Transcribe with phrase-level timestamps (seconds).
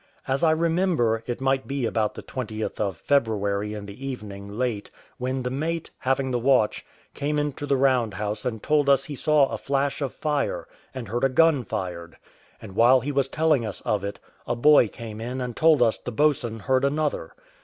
[0.27, 4.89] As I remember, it might be about the 20th of February in the evening late,
[5.19, 9.13] when the mate, having the watch, came into the round house and told us he
[9.15, 12.17] saw a flash of fire, and heard a gun fired;
[12.59, 14.17] and while he was telling us of it,
[14.47, 17.33] a boy came in and told us the boatswain heard another.